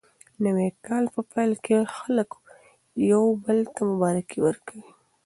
د 0.41 0.41
نوي 0.45 0.69
کال 0.85 1.05
په 1.13 1.21
پیل 1.31 1.51
کې 1.65 1.77
خلک 1.97 2.29
یو 3.11 3.23
بل 3.43 3.59
ته 3.73 3.81
مبارکي 3.91 4.39
ورکوي. 4.41 4.89